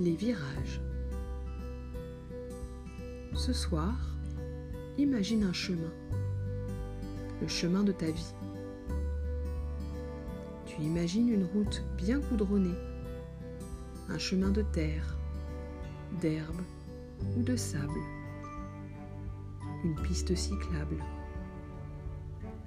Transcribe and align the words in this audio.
Les 0.00 0.16
virages. 0.16 0.80
Ce 3.34 3.52
soir, 3.52 3.98
imagine 4.96 5.44
un 5.44 5.52
chemin, 5.52 5.92
le 7.42 7.46
chemin 7.46 7.84
de 7.84 7.92
ta 7.92 8.06
vie. 8.06 8.34
Tu 10.64 10.80
imagines 10.80 11.28
une 11.28 11.44
route 11.44 11.84
bien 11.98 12.18
goudronnée, 12.18 12.78
un 14.08 14.16
chemin 14.16 14.48
de 14.48 14.62
terre, 14.62 15.18
d'herbe 16.22 16.62
ou 17.36 17.42
de 17.42 17.54
sable, 17.54 18.00
une 19.84 19.96
piste 19.96 20.34
cyclable, 20.34 21.04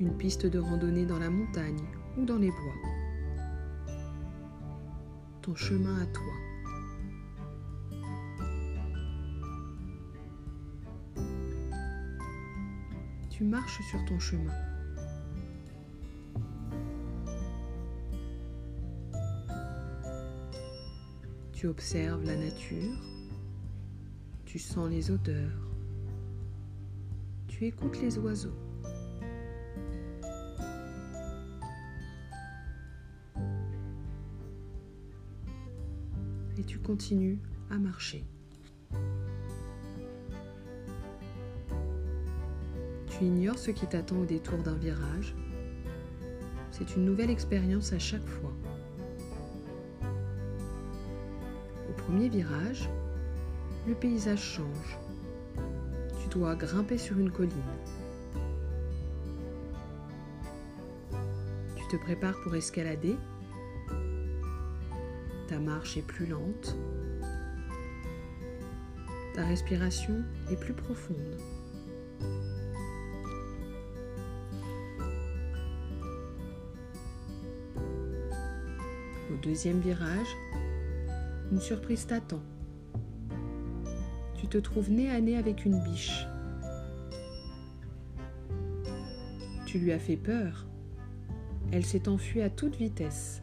une 0.00 0.14
piste 0.18 0.44
de 0.44 0.58
randonnée 0.58 1.06
dans 1.06 1.18
la 1.18 1.30
montagne 1.30 1.88
ou 2.18 2.26
dans 2.26 2.36
les 2.36 2.50
bois. 2.50 3.96
Ton 5.40 5.54
chemin 5.54 5.98
à 5.98 6.06
toi. 6.08 6.51
Tu 13.42 13.48
marches 13.48 13.82
sur 13.90 14.04
ton 14.04 14.20
chemin. 14.20 14.54
Tu 21.52 21.66
observes 21.66 22.22
la 22.24 22.36
nature, 22.36 23.02
tu 24.44 24.60
sens 24.60 24.88
les 24.88 25.10
odeurs, 25.10 25.72
tu 27.48 27.66
écoutes 27.66 28.00
les 28.00 28.16
oiseaux. 28.16 28.54
Et 36.58 36.62
tu 36.64 36.78
continues 36.78 37.40
à 37.70 37.78
marcher. 37.80 38.24
Tu 43.12 43.24
ignores 43.26 43.58
ce 43.58 43.70
qui 43.70 43.86
t'attend 43.86 44.16
au 44.16 44.24
détour 44.24 44.58
d'un 44.58 44.74
virage. 44.74 45.34
C'est 46.70 46.96
une 46.96 47.04
nouvelle 47.04 47.28
expérience 47.28 47.92
à 47.92 47.98
chaque 47.98 48.26
fois. 48.26 48.52
Au 51.90 51.92
premier 51.92 52.30
virage, 52.30 52.88
le 53.86 53.94
paysage 53.94 54.42
change. 54.42 54.98
Tu 56.22 56.28
dois 56.30 56.54
grimper 56.54 56.96
sur 56.96 57.18
une 57.18 57.30
colline. 57.30 57.52
Tu 61.76 61.86
te 61.90 62.02
prépares 62.02 62.40
pour 62.42 62.54
escalader. 62.54 63.16
Ta 65.48 65.58
marche 65.58 65.98
est 65.98 66.06
plus 66.06 66.26
lente. 66.26 66.76
Ta 69.34 69.44
respiration 69.44 70.24
est 70.50 70.56
plus 70.56 70.74
profonde. 70.74 71.38
Deuxième 79.42 79.80
virage, 79.80 80.36
une 81.50 81.60
surprise 81.60 82.06
t'attend. 82.06 82.42
Tu 84.36 84.46
te 84.46 84.58
trouves 84.58 84.90
nez 84.90 85.10
à 85.10 85.20
nez 85.20 85.36
avec 85.36 85.64
une 85.64 85.82
biche. 85.82 86.26
Tu 89.66 89.78
lui 89.78 89.92
as 89.92 89.98
fait 89.98 90.16
peur. 90.16 90.66
Elle 91.72 91.84
s'est 91.84 92.08
enfuie 92.08 92.42
à 92.42 92.50
toute 92.50 92.76
vitesse. 92.76 93.42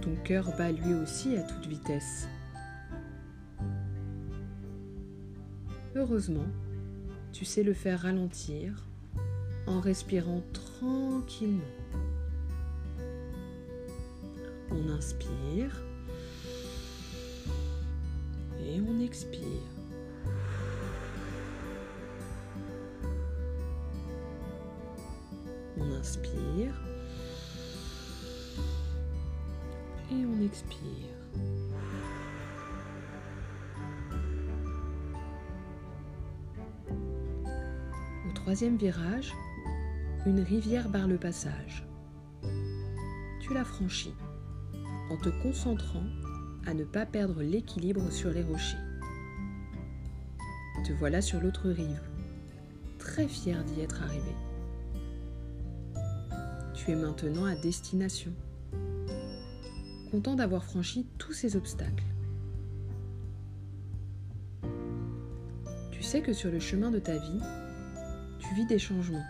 Ton 0.00 0.14
cœur 0.24 0.56
bat 0.56 0.72
lui 0.72 0.94
aussi 0.94 1.36
à 1.36 1.42
toute 1.42 1.66
vitesse. 1.66 2.28
Heureusement, 5.94 6.46
tu 7.32 7.44
sais 7.44 7.62
le 7.62 7.72
faire 7.72 8.00
ralentir 8.00 8.88
en 9.66 9.80
respirant 9.80 10.42
tranquillement. 10.52 11.62
On 14.76 14.90
inspire 14.90 15.82
et 18.60 18.80
on 18.80 19.00
expire. 19.00 19.40
On 25.78 25.92
inspire 25.92 26.74
et 30.10 30.26
on 30.26 30.44
expire. 30.44 30.74
Au 38.28 38.32
troisième 38.34 38.76
virage, 38.76 39.32
une 40.26 40.40
rivière 40.40 40.88
barre 40.90 41.08
le 41.08 41.16
passage. 41.16 41.86
Tu 43.40 43.54
la 43.54 43.64
franchis 43.64 44.14
en 45.10 45.16
te 45.16 45.28
concentrant 45.42 46.04
à 46.66 46.74
ne 46.74 46.84
pas 46.84 47.06
perdre 47.06 47.42
l'équilibre 47.42 48.10
sur 48.10 48.30
les 48.30 48.42
rochers. 48.42 48.76
Te 50.84 50.92
voilà 50.92 51.20
sur 51.20 51.40
l'autre 51.40 51.68
rive, 51.68 52.02
très 52.98 53.28
fier 53.28 53.62
d'y 53.64 53.80
être 53.80 54.02
arrivé. 54.02 54.34
Tu 56.74 56.90
es 56.90 56.96
maintenant 56.96 57.44
à 57.44 57.54
destination, 57.54 58.32
content 60.10 60.34
d'avoir 60.34 60.64
franchi 60.64 61.06
tous 61.18 61.32
ces 61.32 61.56
obstacles. 61.56 62.04
Tu 65.90 66.02
sais 66.02 66.20
que 66.20 66.32
sur 66.32 66.50
le 66.50 66.60
chemin 66.60 66.90
de 66.90 66.98
ta 66.98 67.16
vie, 67.16 67.40
tu 68.38 68.54
vis 68.54 68.66
des 68.66 68.78
changements. 68.78 69.24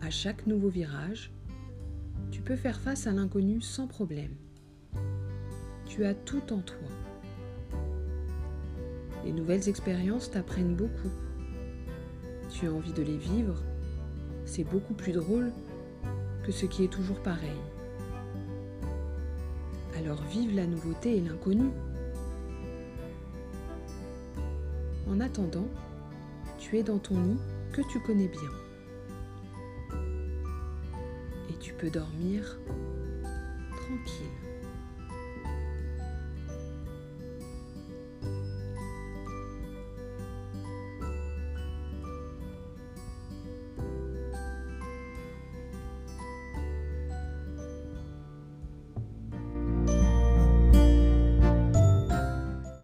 À 0.00 0.10
chaque 0.10 0.46
nouveau 0.46 0.68
virage, 0.68 1.32
tu 2.30 2.42
peux 2.42 2.56
faire 2.56 2.78
face 2.80 3.06
à 3.06 3.12
l'inconnu 3.12 3.60
sans 3.60 3.86
problème. 3.86 4.34
Tu 5.86 6.04
as 6.04 6.14
tout 6.14 6.52
en 6.52 6.60
toi. 6.60 6.88
Les 9.24 9.32
nouvelles 9.32 9.68
expériences 9.68 10.30
t'apprennent 10.30 10.76
beaucoup. 10.76 11.10
Tu 12.50 12.66
as 12.66 12.72
envie 12.72 12.92
de 12.92 13.02
les 13.02 13.16
vivre. 13.16 13.62
C'est 14.44 14.64
beaucoup 14.64 14.94
plus 14.94 15.12
drôle 15.12 15.52
que 16.44 16.52
ce 16.52 16.66
qui 16.66 16.84
est 16.84 16.92
toujours 16.92 17.20
pareil. 17.22 17.60
Alors 19.96 20.22
vive 20.24 20.54
la 20.54 20.66
nouveauté 20.66 21.16
et 21.16 21.20
l'inconnu. 21.20 21.70
En 25.08 25.20
attendant, 25.20 25.68
tu 26.58 26.78
es 26.78 26.82
dans 26.82 26.98
ton 26.98 27.20
lit 27.20 27.38
que 27.72 27.82
tu 27.90 28.00
connais 28.00 28.28
bien 28.28 28.65
tu 31.60 31.72
peux 31.74 31.90
dormir 31.90 32.58
tranquille. 33.70 34.45